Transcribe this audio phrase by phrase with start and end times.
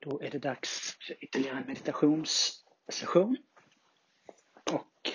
[0.00, 3.36] Då är det dags för ytterligare en meditationssession.
[4.72, 5.10] Och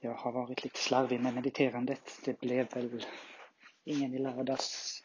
[0.00, 2.20] jag har varit lite slarvig med mediterandet.
[2.24, 3.06] Det blev väl
[3.84, 5.02] ingen i lördags,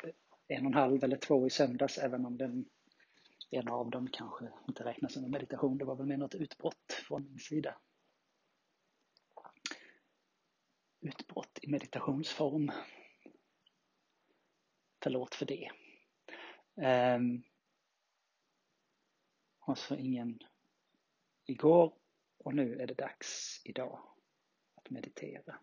[0.47, 2.65] en och en halv eller två i söndags, även om den
[3.49, 5.77] ena av dem kanske inte räknas som en meditation.
[5.77, 7.77] Det var väl mer något utbrott från min sida.
[11.01, 12.71] Utbrott i meditationsform.
[15.03, 15.71] Förlåt för det.
[16.79, 17.43] Um,
[19.59, 20.39] och så ingen
[21.45, 21.93] igår
[22.37, 23.99] och nu är det dags idag
[24.75, 25.59] att meditera.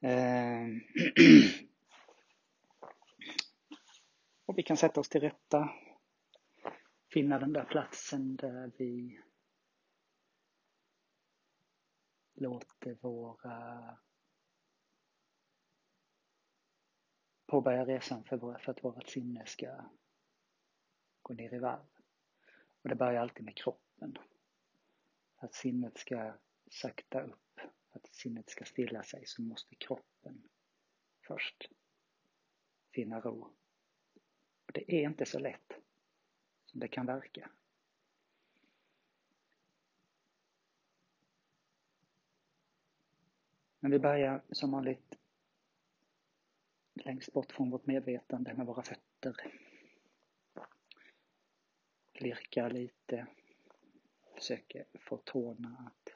[0.00, 0.80] Um,
[4.46, 5.70] och vi kan sätta oss till rätta,
[7.12, 9.20] finna den där platsen där vi
[12.34, 13.98] låter våra
[17.46, 19.84] påbörja resan för, för att vårt sinne ska
[21.22, 21.86] gå ner i varv.
[22.82, 24.18] Och det börjar alltid med kroppen.
[25.38, 26.34] För att sinnet ska
[26.70, 30.48] sakta upp, för att sinnet ska stilla sig så måste kroppen
[31.20, 31.70] först
[32.92, 33.54] finna ro.
[34.66, 35.72] Och det är inte så lätt
[36.66, 37.50] som det kan verka.
[43.80, 45.18] Men vi börjar som vanligt
[47.04, 49.36] längst bort från vårt medvetande med våra fötter.
[52.14, 53.26] Lirkar lite.
[54.34, 56.14] Försöker få tårna att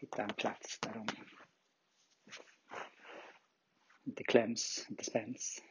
[0.00, 1.06] hitta en plats där de
[4.04, 5.62] inte kläms, inte spänns,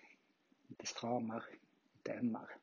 [0.67, 1.45] inte stramar,
[1.93, 2.57] inte ömmar.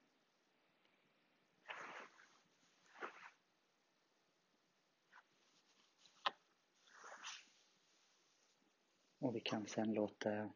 [9.18, 10.50] Och vi kan sen låta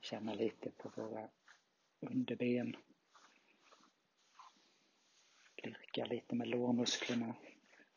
[0.00, 1.28] Känna lite på våra
[2.00, 2.76] underben.
[5.56, 7.34] Lirka lite med lårmusklerna.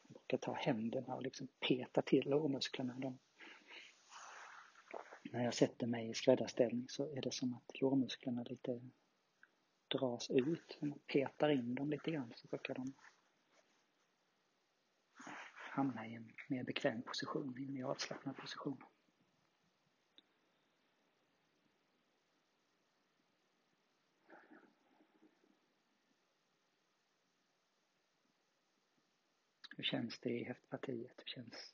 [0.07, 2.94] Jag brukar ta händerna och liksom peta till lårmusklerna.
[3.00, 3.19] De,
[5.23, 8.81] när jag sätter mig i skräddarställning så är det som att lårmusklerna lite
[9.88, 10.78] dras ut.
[10.81, 12.94] Om man petar in dem lite grann så brukar de
[15.72, 18.84] hamna i en mer bekväm position, i en mer avslappnad position.
[29.81, 31.14] Hur känns det i höftpartiet?
[31.18, 31.74] Hur känns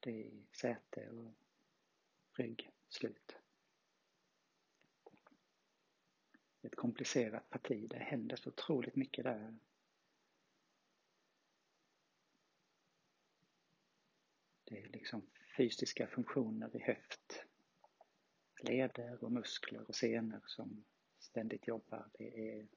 [0.00, 1.32] det i säte och
[2.32, 2.70] rygg?
[2.88, 3.36] Slut.
[6.60, 7.86] Det är ett komplicerat parti.
[7.90, 9.58] Det händer så otroligt mycket där.
[14.64, 17.44] Det är liksom fysiska funktioner i höft,
[18.62, 20.84] leder och muskler och senor som
[21.18, 22.08] ständigt jobbar.
[22.12, 22.68] Det är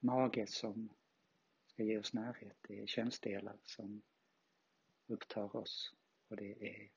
[0.00, 0.88] mage som
[1.82, 2.56] ska ge oss närhet.
[2.68, 4.02] Det är könsdelar som
[5.06, 5.94] upptar oss
[6.28, 6.90] och det är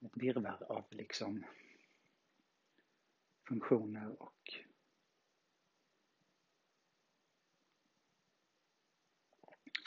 [0.00, 1.44] ett virvar av liksom
[3.48, 4.54] funktioner och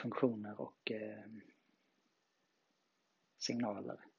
[0.02, 1.25] funktioner och eh,
[3.38, 4.10] signaler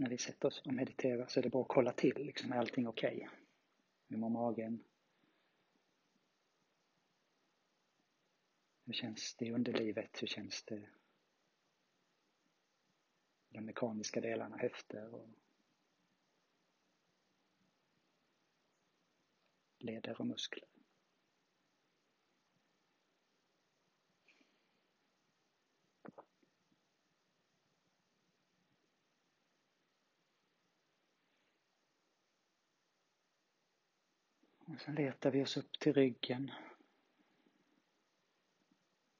[0.00, 2.56] när vi sätter oss och mediterar så är det bra att kolla till, liksom, är
[2.56, 3.16] allting okej?
[3.16, 3.28] Okay?
[4.08, 4.84] Hur mår magen?
[8.84, 10.22] Hur känns det i underlivet?
[10.22, 10.88] Hur känns det
[13.48, 15.28] de mekaniska delarna, höfter och
[19.78, 20.68] leder och muskler?
[34.72, 36.50] Och sen letar vi oss upp till ryggen.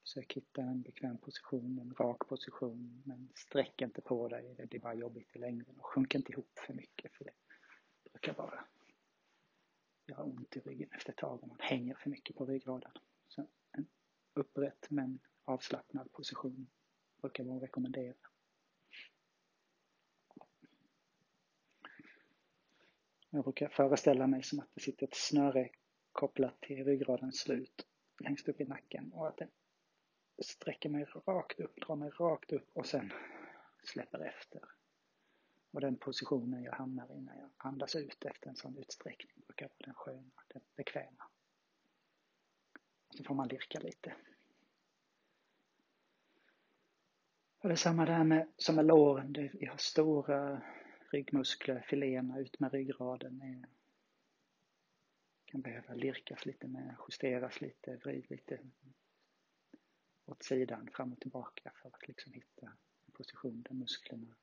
[0.01, 3.03] Försök hitta en bekväm position, en rak position.
[3.05, 5.75] Men sträck inte på dig, det blir bara jobbigt i längden.
[5.79, 7.31] Och sjunk inte ihop för mycket för det
[8.11, 8.65] brukar bara
[10.05, 12.91] göra ont i ryggen efter ett tag om man hänger för mycket på ryggraden.
[13.27, 13.87] Så en
[14.33, 16.67] upprätt men avslappnad position
[17.21, 18.15] brukar man rekommendera.
[23.33, 25.69] Jag brukar föreställa mig som att det sitter ett snöre
[26.11, 27.87] kopplat till ryggradens slut
[28.19, 29.47] längst upp i nacken och att det
[30.43, 33.13] sträcker mig rakt upp, drar mig rakt upp och sen
[33.83, 34.61] släpper efter.
[35.71, 39.65] Och den positionen jag hamnar i när jag andas ut efter en sån utsträckning brukar
[39.65, 41.23] vara den sköna, den bekväma.
[43.07, 44.15] Och så får man lirka lite.
[47.57, 49.33] Och det är samma där med, som med låren.
[49.53, 50.61] Vi har stora
[51.11, 53.41] ryggmuskler, filéerna ut med ryggraden.
[53.41, 53.65] Är,
[55.45, 58.59] kan behöva lirkas lite med, justeras lite, vrid lite
[60.25, 62.65] åt sidan, fram och tillbaka för att liksom hitta
[63.05, 64.35] en position där musklerna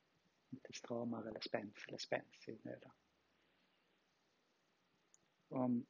[0.51, 2.93] inte stramar eller spänns eller spänns i onödan.
[5.49, 5.87] Om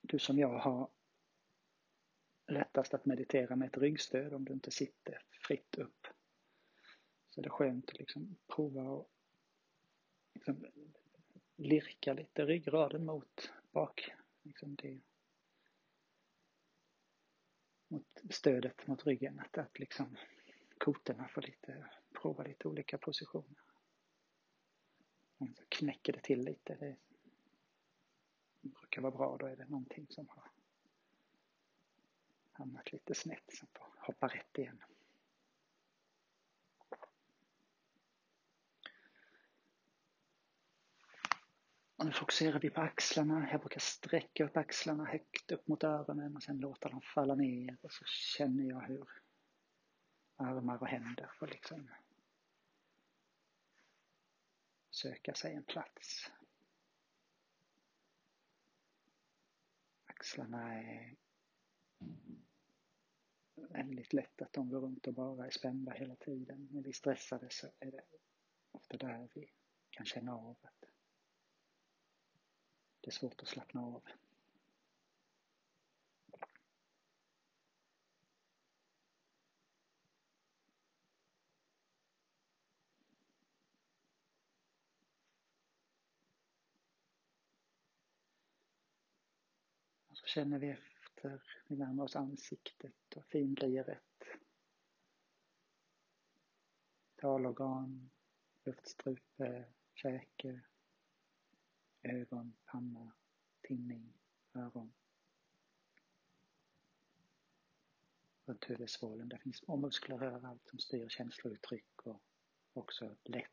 [0.00, 0.90] du som jag har
[2.46, 6.06] lättast att meditera med ett ryggstöd om du inte sitter fritt upp.
[7.36, 9.06] Så det är skönt att liksom prova att
[10.34, 10.66] liksom
[11.56, 14.10] lirka lite ryggraden mot bak.
[14.42, 15.00] Liksom det,
[17.88, 19.40] mot stödet mot ryggen.
[19.40, 20.16] Att, att liksom
[20.78, 23.60] kotorna får lite, prova lite olika positioner.
[25.38, 26.74] Och så knäcker det till lite.
[26.74, 26.96] Det
[28.60, 30.50] brukar vara bra, då är det någonting som har
[32.52, 34.82] hamnat lite snett som får hoppa rätt igen.
[41.96, 43.48] Och nu fokuserar vi på axlarna.
[43.50, 47.76] Jag brukar sträcka upp axlarna högt upp mot öronen och sen låta dem falla ner
[47.82, 49.08] och så känner jag hur
[50.36, 51.90] armar och händer får liksom
[54.90, 56.30] söka sig en plats.
[60.06, 61.16] Axlarna är
[63.54, 66.68] väldigt lätt att de går runt och bara är spända hela tiden.
[66.70, 68.04] När vi är stressade så är det
[68.70, 69.52] ofta där vi
[69.90, 70.85] kan känna av att
[73.06, 74.02] det är svårt att slappna av.
[90.08, 94.24] Och så känner vi efter, vi närmar oss ansiktet och finliret.
[97.16, 98.10] Talorgan,
[98.64, 99.64] luftstrupe,
[99.94, 100.60] käke,
[102.06, 103.12] ögon, panna,
[103.62, 104.14] tinning,
[104.54, 104.94] öron.
[108.44, 112.22] Runt huvudsvålen, där finns små muskler överallt som styr känslouttryck och
[112.72, 113.50] också lätt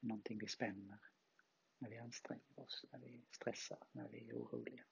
[0.00, 0.98] någonting vi spänner
[1.78, 4.84] när vi anstränger oss, när vi stressar, när vi är oroliga.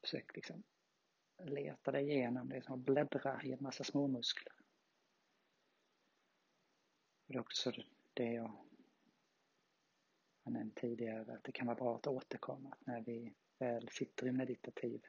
[0.00, 0.62] Försök liksom
[1.38, 4.54] leta dig igenom det som att bläddra i en massa småmuskler.
[7.26, 7.72] Det är också
[8.14, 8.71] det jag
[10.44, 14.32] har nämnt tidigare, att det kan vara bra att återkomma när vi väl sitter i
[14.32, 15.02] meditativ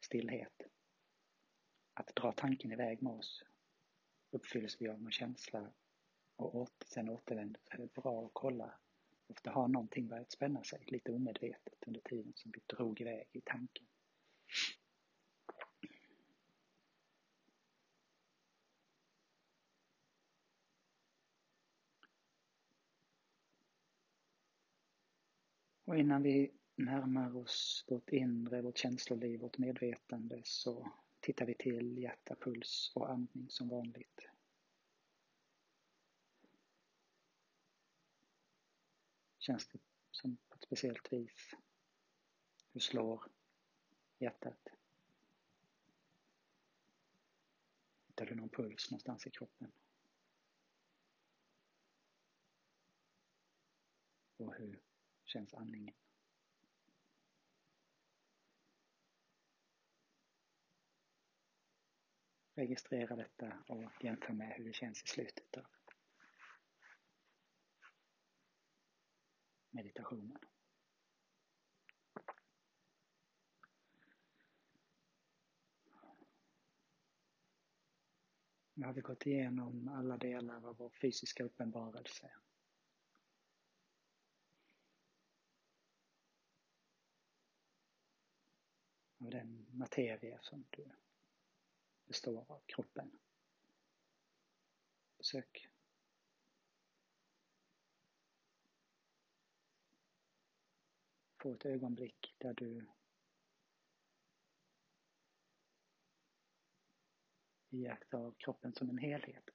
[0.00, 0.62] stillhet.
[1.94, 3.44] Att dra tanken iväg med oss.
[4.30, 5.72] Uppfylls vi av någon känsla
[6.36, 8.78] och sen återvänder så är det bra att kolla
[9.26, 13.40] Ofta har någonting börjat spänna sig lite omedvetet under tiden som vi drog iväg i
[13.40, 13.86] tanken.
[25.94, 31.98] Och innan vi närmar oss vårt inre, vårt känsloliv, vårt medvetande så tittar vi till
[31.98, 34.28] hjärta, puls och andning som vanligt.
[39.38, 39.78] Känns det
[40.10, 41.54] som på ett speciellt vis?
[42.72, 43.24] Hur slår
[44.18, 44.68] hjärtat?
[48.06, 49.72] Hittar du någon puls någonstans i kroppen?
[54.36, 54.83] Och hur
[55.34, 55.94] känns andningen?
[62.54, 65.66] Registrera detta och jämför med hur det känns i slutet av
[69.70, 70.38] meditationen.
[78.74, 82.30] Nu har vi gått igenom alla delar av vår fysiska uppenbarelse.
[89.24, 90.90] Av den materia som du
[92.06, 93.18] består av, kroppen.
[95.20, 95.70] Sök.
[101.44, 102.86] få ett ögonblick där du
[107.70, 109.50] iakttar kroppen som en helhet,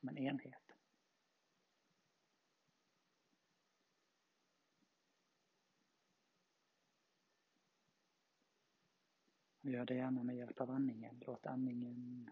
[0.00, 0.70] som en enhet.
[9.46, 11.22] Och gör det gärna med hjälp av andningen.
[11.26, 12.30] Låt andningen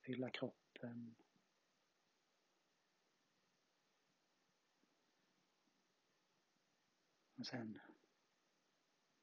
[0.00, 1.14] fylla kroppen
[7.34, 7.80] och sen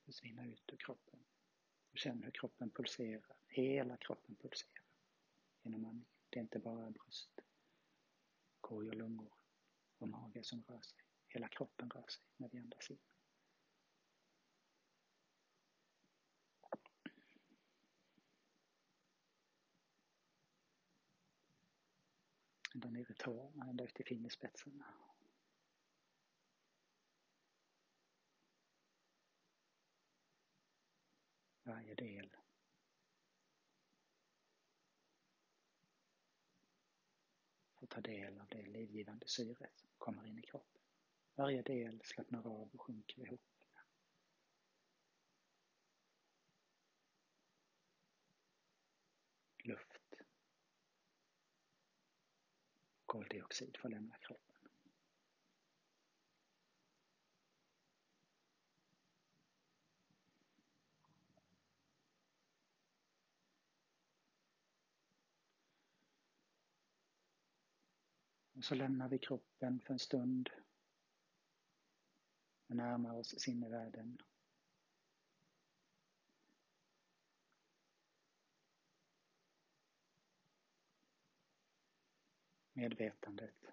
[0.05, 1.19] försvinna ut ur kroppen.
[1.93, 4.83] Känn hur kroppen pulserar, hela kroppen pulserar
[5.63, 6.09] genom andningen.
[6.29, 7.39] Det är inte bara bröst,
[8.61, 9.33] korg och lungor
[9.97, 10.99] och mage som rör sig.
[11.27, 12.99] Hela kroppen rör sig när vi andas in.
[22.89, 24.85] Ända ner i tårna, ända ut till fingerspetsarna.
[31.63, 32.35] Varje del
[37.73, 40.81] får ta del av det livgivande syret som kommer in i kroppen.
[41.35, 43.58] Varje del slappnar av och sjunker ihop.
[53.09, 54.69] Koldioxid får lämna kroppen.
[68.53, 70.49] Och så lämnar vi kroppen för en stund
[72.67, 74.21] och närmar oss sinnevärlden.
[82.79, 83.71] Medvetandet.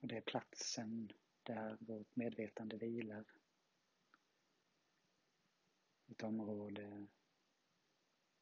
[0.00, 3.24] Och det är platsen där vårt medvetande vilar
[6.06, 7.06] ett område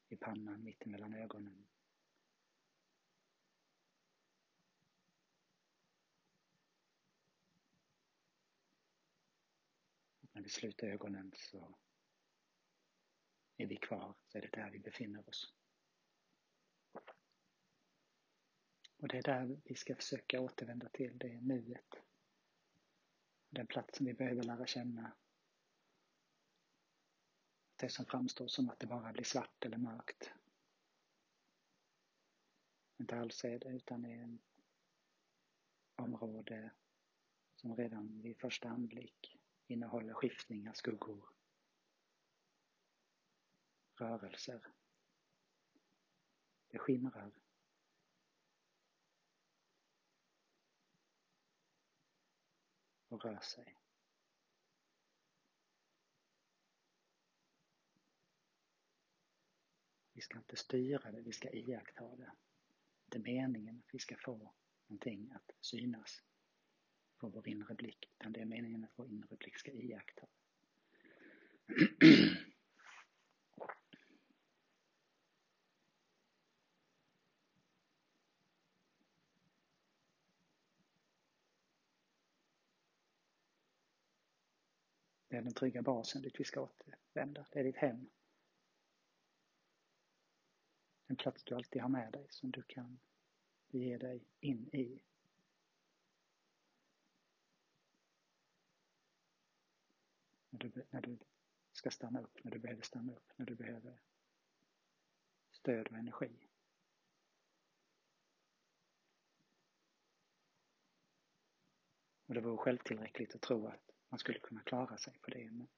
[0.08, 1.66] i pannan mittemellan ögonen.
[10.32, 11.78] När vi sluter ögonen så
[13.56, 15.54] är vi kvar, så är det där vi befinner oss.
[18.98, 22.02] Och det är där vi ska försöka återvända till, det är nuet.
[23.50, 25.12] Den platsen vi behöver lära känna
[27.76, 30.32] det som framstår som att det bara blir svart eller mörkt.
[32.98, 34.40] Inte alls är det, utan det är ett
[35.96, 36.70] område
[37.56, 41.35] som redan vid första anblick innehåller skiftningar, skuggor,
[44.00, 44.60] rörelser.
[46.68, 47.32] Det skimrar.
[53.08, 53.76] Och rör sig.
[60.12, 62.32] Vi ska inte styra det, vi ska iaktta det.
[63.06, 64.54] Det är meningen att vi ska få
[64.86, 66.22] någonting att synas
[67.16, 70.26] på vår inre blick, utan det är meningen att vår inre blick ska iaktta.
[85.36, 87.46] Det är den trygga basen dit vi ska återvända.
[87.52, 88.10] Det är ditt hem.
[91.06, 92.98] En plats du alltid har med dig som du kan
[93.68, 95.02] ge dig in i.
[100.50, 101.18] När du, när du
[101.72, 104.00] ska stanna upp, när du behöver stanna upp, när du behöver
[105.50, 106.48] stöd och energi.
[112.26, 113.85] Och det vore självtillräckligt att tro att
[114.16, 115.50] man skulle kunna klara sig på det.
[115.50, 115.68] Men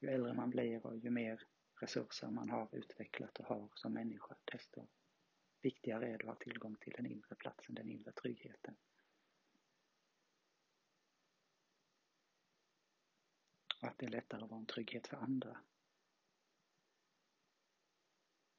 [0.00, 1.42] ju äldre man blir och ju mer
[1.80, 4.88] resurser man har utvecklat och har som människa, desto
[5.60, 8.76] viktigare är det att ha tillgång till den inre platsen, den inre tryggheten.
[13.82, 15.60] Och att det är lättare att vara en trygghet för andra.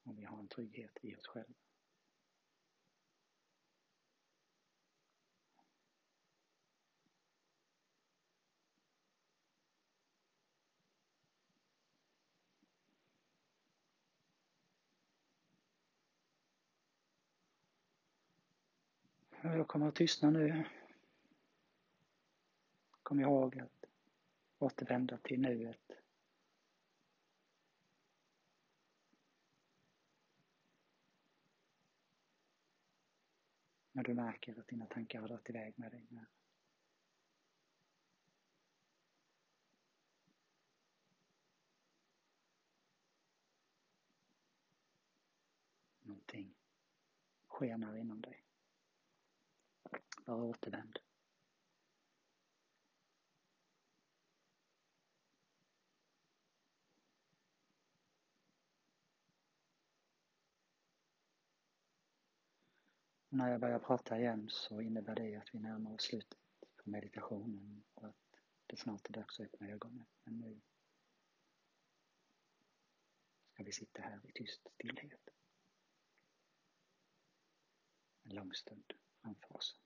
[0.03, 1.71] Om vi har en trygghet i oss själva.
[19.43, 20.65] Jag kommer att tystna nu.
[23.03, 23.86] Kom ihåg att
[24.57, 25.91] återvända till nuet.
[33.91, 36.07] När du märker att dina tankar har dragit iväg med dig.
[36.10, 36.27] När
[46.01, 46.55] någonting
[47.48, 48.40] skenar inom dig.
[50.25, 51.00] Bara återvänd.
[63.34, 66.40] När jag börjar prata igen så innebär det att vi närmar oss slutet
[66.75, 70.06] på meditationen och att det snart är dags att öppna ögonen.
[70.24, 70.62] Men nu
[73.54, 75.30] ska vi sitta här i tyst stillhet.
[78.24, 79.78] En lång stund framför oss.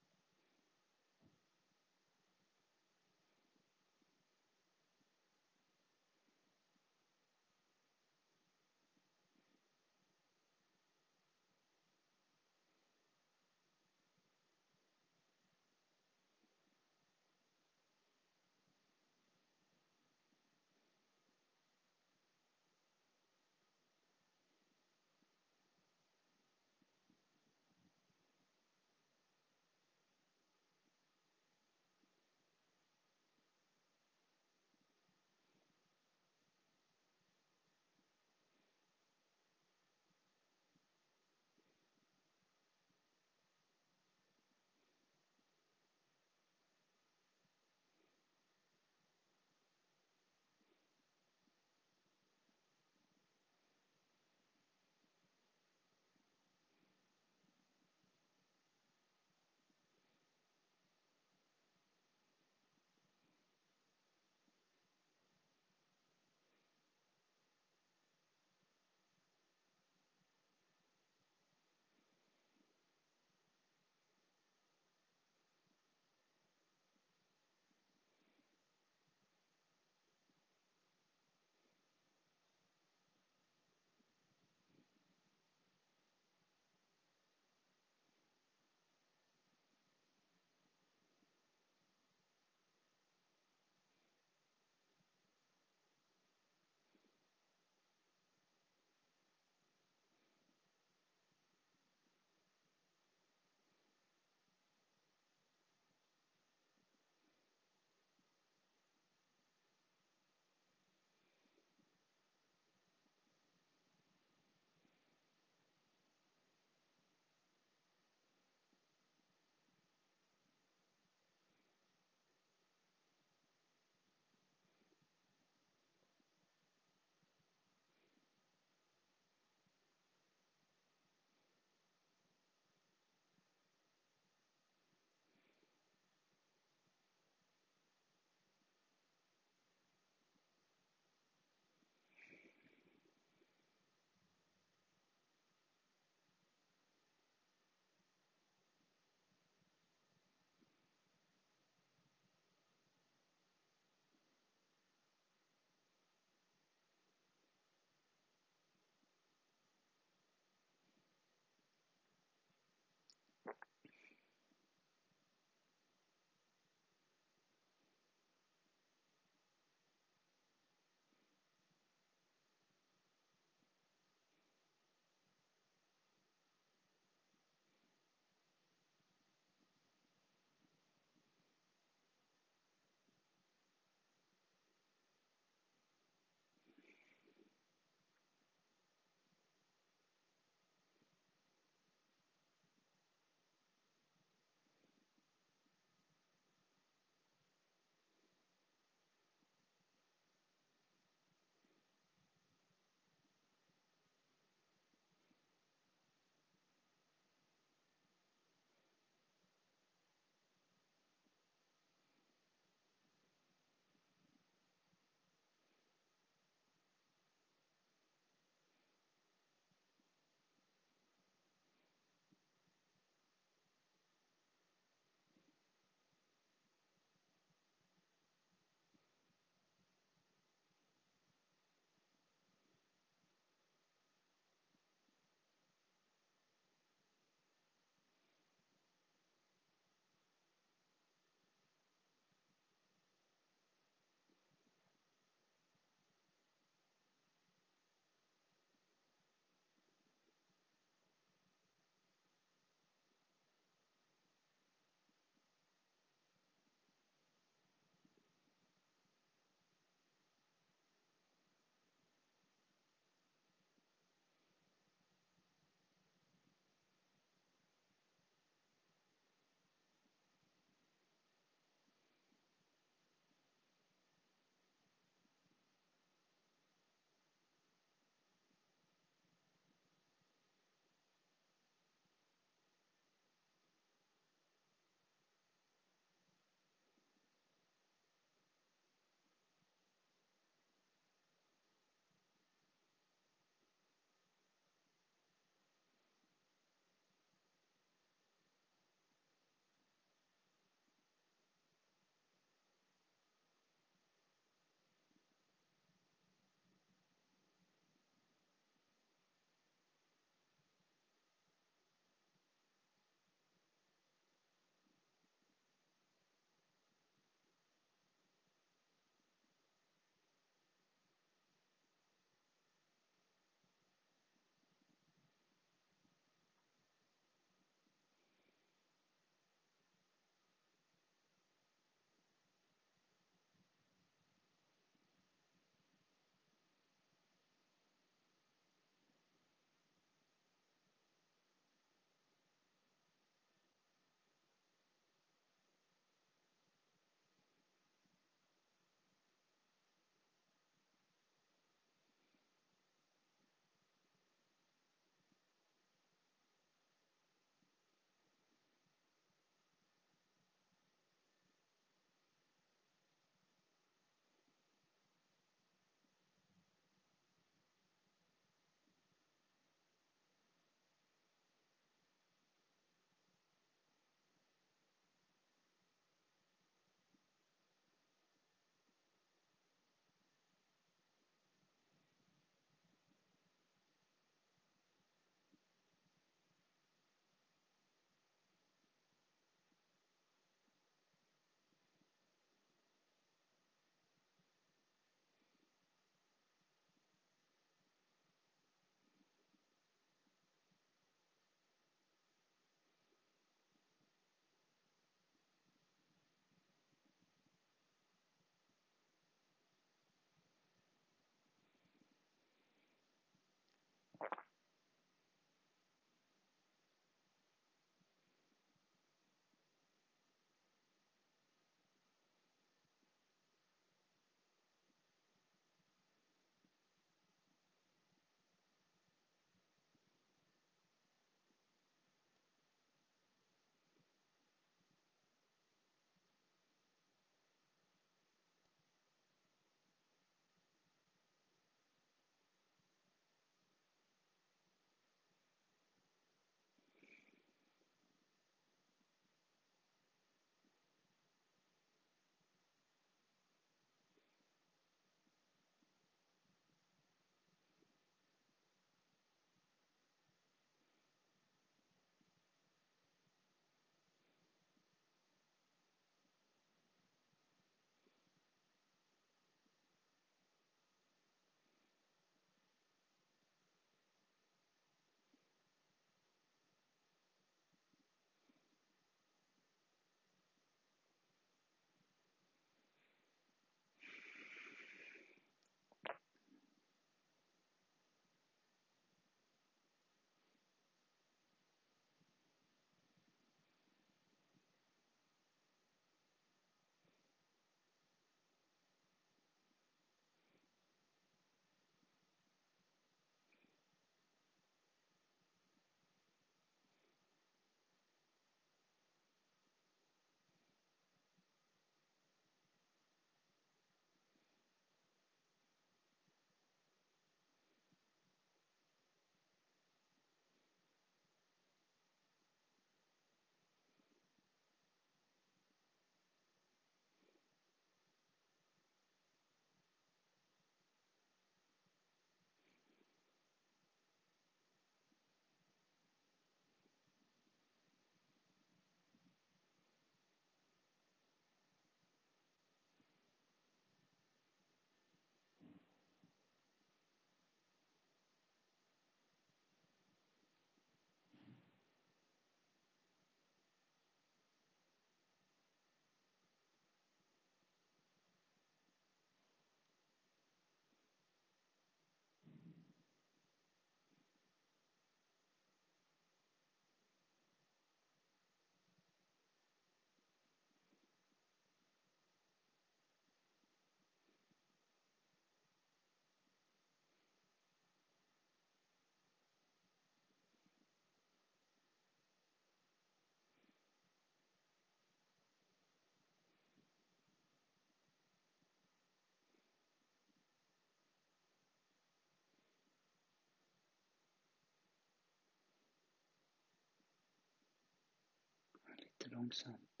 [599.40, 600.00] Långsamt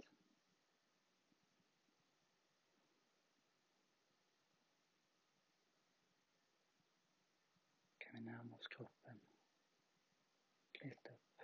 [7.98, 9.20] kan vi närma oss kroppen.
[10.72, 11.42] lite upp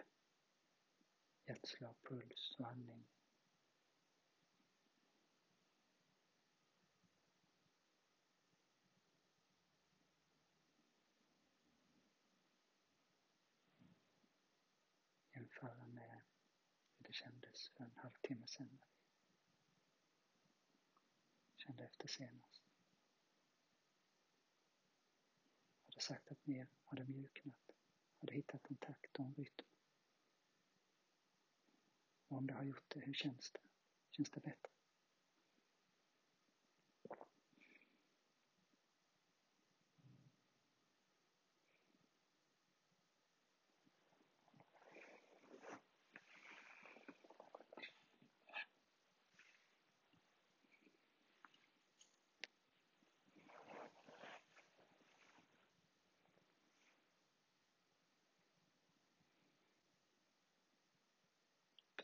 [1.45, 3.07] hjärtslag, puls och andning.
[15.33, 16.23] Jämföra med
[16.99, 18.79] hur det kändes för en halvtimme sedan
[21.57, 22.63] kände efter senast.
[25.87, 26.69] Har det saktat ner?
[26.85, 27.73] Har det mjuknat?
[28.19, 29.67] Har du hittat en takt och en rytm?
[32.29, 33.61] Och om du har gjort det, hur känns det?
[34.11, 34.76] Känns det bättre?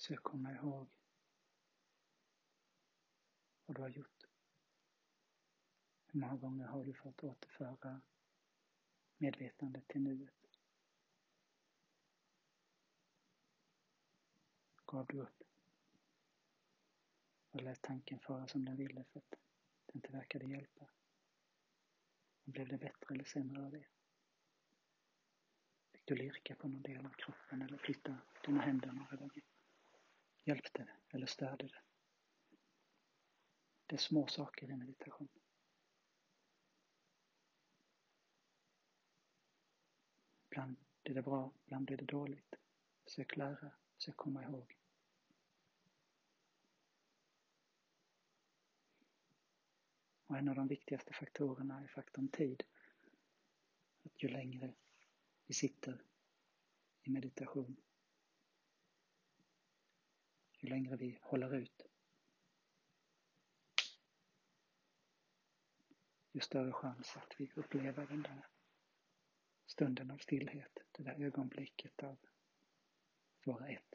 [0.02, 0.90] Försök komma ihåg
[3.66, 4.24] vad du har gjort.
[6.06, 8.02] Hur många gånger har du fått återföra
[9.16, 10.58] medvetandet till nuet?
[14.86, 15.42] Gav du upp?
[17.50, 19.30] Och lät tanken fara som den ville för att
[19.86, 20.90] det inte verkade hjälpa?
[22.44, 23.86] Och blev det bättre eller sämre av det?
[25.92, 29.42] Fick du lirka på någon del av kroppen eller flytta dina händer några gånger?
[30.44, 31.82] Hjälpte det eller störde det?
[33.86, 35.28] Det är små saker i meditation.
[40.50, 42.54] Ibland blir det bra, ibland blir det dåligt.
[43.04, 44.78] Försök lära, försök komma ihåg.
[50.26, 52.62] Och en av de viktigaste faktorerna är faktorn tid.
[54.02, 54.74] Att ju längre
[55.46, 56.04] vi sitter
[57.02, 57.76] i meditation,
[60.62, 61.82] ju längre vi håller ut,
[66.32, 68.46] ju större chans att vi upplever den där
[69.66, 72.18] stunden av stillhet, det där ögonblicket av
[73.40, 73.94] att vara ett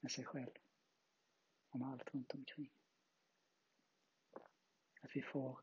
[0.00, 0.52] med sig själv
[1.68, 2.72] och med allt runt omkring.
[5.00, 5.60] Att vi får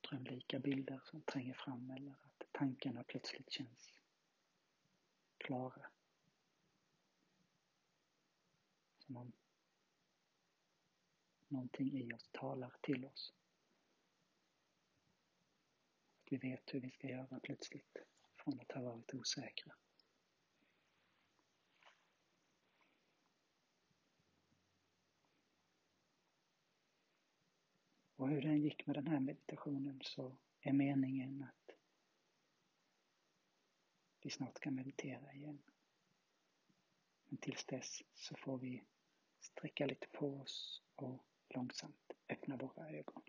[0.00, 2.25] drömlika bilder som tränger fram eller
[2.56, 4.00] tankarna plötsligt känns
[5.38, 5.90] klara.
[8.98, 9.32] Som om
[11.48, 13.32] någonting i oss talar till oss.
[16.24, 17.96] Att vi vet hur vi ska göra plötsligt
[18.36, 19.74] från att ha varit osäkra.
[28.16, 31.65] Och hur den gick med den här meditationen så är meningen att
[34.26, 35.62] vi snart kan meditera igen.
[37.24, 38.84] Men tills dess så får vi
[39.40, 43.22] sträcka lite på oss och långsamt öppna våra ögon.